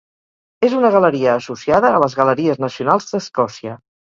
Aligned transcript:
És 0.67 0.73
una 0.77 0.89
galeria 0.95 1.35
associada 1.41 1.91
a 1.91 2.01
les 2.05 2.17
Galeries 2.23 2.65
Nacionals 2.67 3.11
d'Escòcia. 3.13 3.79